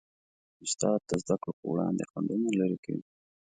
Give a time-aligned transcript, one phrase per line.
[0.63, 3.03] استاد د زدهکړو په وړاندې خنډونه لیرې کوي.